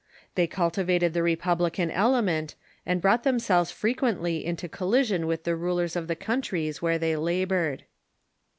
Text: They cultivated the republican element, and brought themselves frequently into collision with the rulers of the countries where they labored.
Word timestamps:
They 0.33 0.47
cultivated 0.47 1.13
the 1.13 1.21
republican 1.21 1.91
element, 1.91 2.55
and 2.87 2.99
brought 3.03 3.21
themselves 3.21 3.69
frequently 3.69 4.43
into 4.43 4.67
collision 4.67 5.27
with 5.27 5.43
the 5.43 5.55
rulers 5.55 5.95
of 5.95 6.07
the 6.07 6.15
countries 6.15 6.81
where 6.81 6.97
they 6.97 7.15
labored. 7.15 7.83